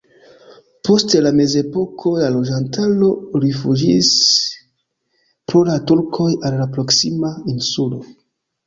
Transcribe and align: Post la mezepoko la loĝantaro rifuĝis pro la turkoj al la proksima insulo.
Post 0.87 1.11
la 1.25 1.31
mezepoko 1.39 2.13
la 2.21 2.31
loĝantaro 2.37 3.11
rifuĝis 3.45 4.11
pro 5.51 5.63
la 5.71 5.79
turkoj 5.93 6.31
al 6.51 6.61
la 6.65 6.71
proksima 6.79 7.37
insulo. 7.57 8.05